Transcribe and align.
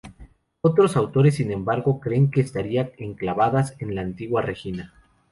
Otros 0.61 0.97
Autores 0.97 1.35
sin 1.35 1.51
embargo 1.51 1.99
creen 1.99 2.31
que 2.31 2.41
estaría 2.41 2.91
enclavadas 2.97 3.75
en 3.77 3.93
la 3.93 4.01
antigua 4.01 4.41
Regina. 4.41 4.95